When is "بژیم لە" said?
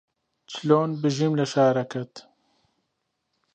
1.03-1.45